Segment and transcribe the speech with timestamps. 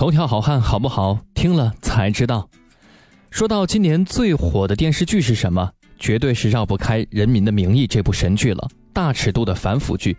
[0.00, 1.18] 头条好汉好不好？
[1.34, 2.48] 听了才知道。
[3.30, 8.66] 说到今年最火的电视剧是什么，绝对是绕不开《人民的名义》这部神剧了。
[8.94, 10.16] 大尺度的反腐剧，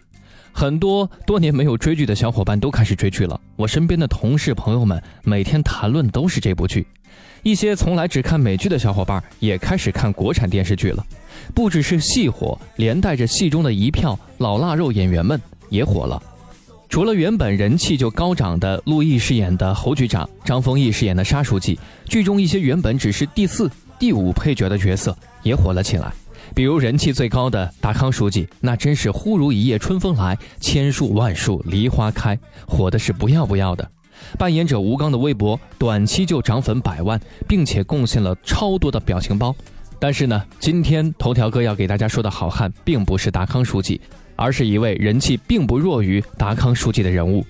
[0.52, 3.41] 很多多年没有追剧的小伙伴都开始追剧了。
[3.55, 6.86] 我身边的同事朋友们每天谈论都是这部剧。
[7.41, 11.04] 一些从来只看美剧的小伙伴也开始看国产电视剧了。
[11.55, 16.21] 不只是戏火，连带着戏中的一票老腊肉演员们也火了。
[16.92, 26.12] 除了原本人气就高涨的陆毅饰演的侯局长、张丰毅饰演的沙书记，剧中一些原本只是第四、第五配角的角色也火了起来。
[26.54, 33.89] 比如人气最高的达康书记，那真是忽如一夜春风来，千树万树梨花开，火的是不要不要的。
[34.38, 37.17] 扮演者吴刚的微博短期就涨粉百万，
[37.48, 39.56] 并且贡献了超多的表情包。
[39.98, 44.02] 但是呢，今天头条哥要给大家说的好汉，并不是达康书记，
[44.41, 47.45] 而是一位人气并不弱于达康书记的人物，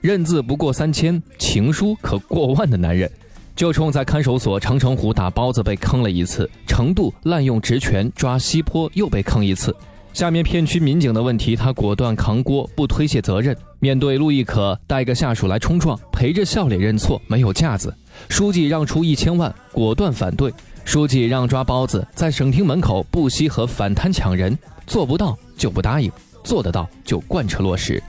[0.00, 3.10] 认字不过三千，情书可过万的男人。
[3.56, 9.74] 就冲在看守所长城湖打包子被坑了一次，程度滥用职权抓西坡又被坑一次。
[10.12, 13.56] 下面片区民警的问题，他果断扛锅，不推卸责任。
[13.80, 17.92] 面对陆亦可带个下属来冲撞，陪着笑脸认错，没有架子。
[18.28, 20.52] 书记让出一千万，果断反对。
[20.84, 26.08] 书记让抓包子，在省厅门口不惜和反贪抢人，做不到就不答应，
[26.46, 28.00] 做得到就贯彻落实。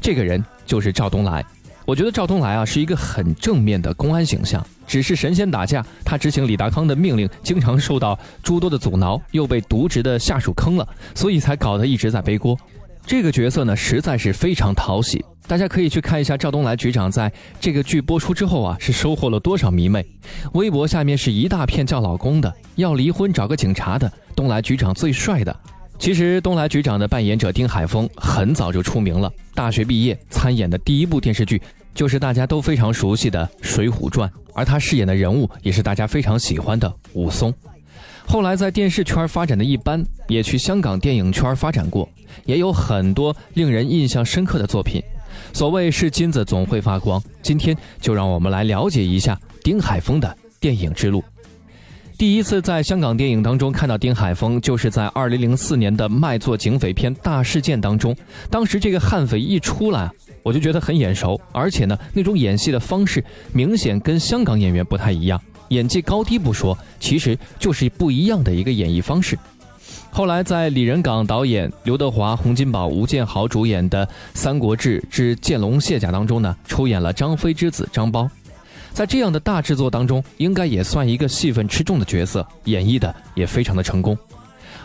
[0.00, 1.44] 这个人就是赵东来。
[1.84, 12.56] 我觉得赵东来啊是一个很正面的公安形象，只是神仙打架，他执行李达康的命令，经常受到诸多的阻挠，又被渎职的下属坑了，所以才搞得一直在背锅。
[13.04, 15.22] 这个角色呢，实在是非常讨喜。
[15.46, 20.06] 大家可以去看一下赵东来局长在这个剧播出之后啊，是收获了多少迷妹。
[20.54, 25.54] 微博下面是一大片叫老公的，要离婚找个警察的，东来局长最帅的。
[25.98, 31.60] 其实东来局长的扮演者丁海峰很早就出名了，大学毕业参演的第一部电视剧
[31.94, 37.54] 就是大家都非常熟悉的《水浒传》，而他饰演的人物也是大家非常喜欢的武松。
[38.26, 42.08] 后来在电视圈发展的一般，也去香港电影圈发展过，
[42.44, 45.02] 也有很多令人印象深刻的作品。
[45.52, 51.22] 所谓是金子总会发光，今天就让我们来了解一下丁海峰的电影之路。
[52.16, 58.14] 第一次在香港电影当中看到丁海峰，就是在2004年的卖座警匪片《大事件》当中。
[58.48, 60.08] 当时这个悍匪一出来，
[60.44, 65.40] 我就觉得很眼熟，而且呢，那种演戏的方式明显跟香港演员不太一样。
[65.68, 69.36] 演技高低不说，其实就是不一样的一个演绎方式。
[70.10, 78.28] 后来在李仁港导演、刘德华、洪金宝、吴建豪主演的《三国志之剑龙卸甲》当中呢，出演了张飞之子张苞。
[78.94, 84.16] 在这样的大制作当中，应该也算一个戏份吃重的角色，演绎的也非常的成功。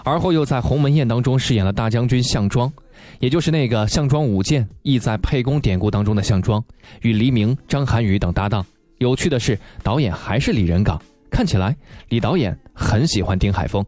[0.04, 2.74] 而后又在《鸿门宴》当中饰演了大将军项庄，
[3.20, 6.64] 也就是那个项庄舞剑，意在沛公典故当中的项庄，
[7.02, 8.66] 与黎明、张涵予等搭档。
[8.98, 11.00] 有趣的是，导演还是李仁港，
[11.30, 11.76] 看起来
[12.08, 13.86] 李导演很喜欢丁海峰。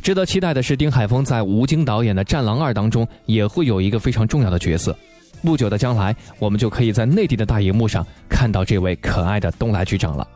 [0.00, 4.96] 值得期待的是，丁海峰在吴京导演的《战狼二》当中也会有一个非常重要的角色。
[5.42, 10.26] 不久的将来，我们就可以在内地的大荧幕上看到这位可爱的东来局长了。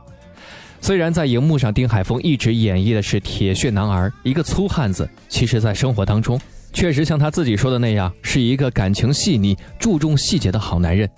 [0.81, 6.39] 虽然在荧幕上，丁海峰一直演绎的是铁血男儿，一个粗汉子，其实，在生活当中，
[6.73, 11.09] 确实像他自己说的那样，是一个感情细腻、注重细节的好男人。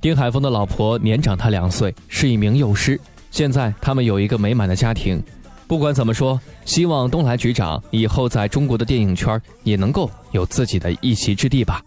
[0.00, 5.20] 丁海峰的老婆年长他两岁，是一名幼师，现在他们有一个美满的家庭。
[5.66, 11.82] 不管怎么说，希望东来局长以后在中国的电影圈也能够有自己的一席之地吧。